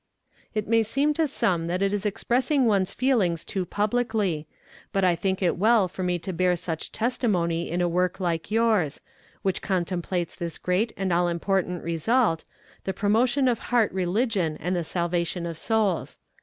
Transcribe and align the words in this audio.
"It 0.55 0.67
may 0.67 0.81
seem 0.81 1.13
to 1.13 1.27
some 1.27 1.67
that 1.67 1.83
it 1.83 1.93
is 1.93 2.07
expressing 2.07 2.65
one's 2.65 2.91
feelings 2.91 3.45
too 3.45 3.67
publicly; 3.67 4.47
but 4.91 5.03
I 5.05 5.13
think 5.15 5.43
it 5.43 5.57
well 5.57 5.87
for 5.87 6.01
me 6.01 6.17
to 6.17 6.33
bear 6.33 6.55
such 6.55 6.91
testimony 6.91 7.69
in 7.69 7.81
a 7.81 7.87
work 7.87 8.19
like 8.19 8.49
yours, 8.49 8.99
which 9.43 9.61
contemplates 9.61 10.33
this 10.35 10.57
great 10.57 10.91
and 10.97 11.13
all 11.13 11.27
important 11.27 11.83
result, 11.83 12.45
the 12.83 12.93
promotion 12.95 13.47
of 13.47 13.59
heart 13.69 13.91
religion 13.91 14.57
and 14.59 14.75
the 14.75 14.83
salvation 14.83 15.45
of 15.45 15.55
souls. 15.55 16.17